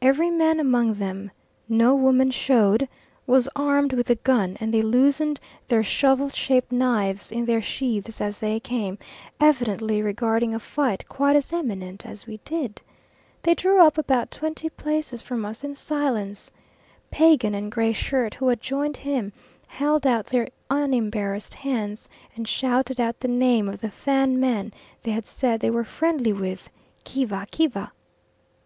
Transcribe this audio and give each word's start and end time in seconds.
Every 0.00 0.30
man 0.30 0.58
among 0.58 0.94
them 0.94 1.30
no 1.68 1.94
women 1.94 2.30
showed 2.30 2.88
was 3.26 3.46
armed 3.54 3.92
with 3.92 4.08
a 4.08 4.14
gun, 4.14 4.56
and 4.58 4.72
they 4.72 4.80
loosened 4.80 5.38
their 5.68 5.82
shovel 5.82 6.30
shaped 6.30 6.72
knives 6.72 7.30
in 7.30 7.44
their 7.44 7.60
sheaths 7.60 8.22
as 8.22 8.40
they 8.40 8.58
came, 8.58 8.96
evidently 9.38 10.00
regarding 10.00 10.54
a 10.54 10.58
fight 10.60 11.06
quite 11.10 11.36
as 11.36 11.52
imminent 11.52 12.06
as 12.06 12.26
we 12.26 12.38
did. 12.46 12.80
They 13.42 13.54
drew 13.54 13.82
up 13.84 13.98
about 13.98 14.30
twenty 14.30 14.70
paces 14.70 15.20
from 15.20 15.44
us 15.44 15.62
in 15.62 15.74
silence. 15.74 16.50
Pagan 17.10 17.54
and 17.54 17.70
Gray 17.70 17.92
Shirt, 17.92 18.32
who 18.32 18.48
had 18.48 18.62
joined 18.62 18.96
him, 18.96 19.30
held 19.66 20.06
out 20.06 20.24
their 20.24 20.48
unembarrassed 20.70 21.52
hands, 21.52 22.08
and 22.34 22.48
shouted 22.48 22.98
out 22.98 23.20
the 23.20 23.28
name 23.28 23.68
of 23.68 23.82
the 23.82 23.90
Fan 23.90 24.40
man 24.40 24.72
they 25.02 25.10
had 25.10 25.26
said 25.26 25.60
they 25.60 25.68
were 25.70 25.84
friendly 25.84 26.32
with: 26.32 26.70
"Kiva 27.04 27.46
Kiva." 27.50 27.92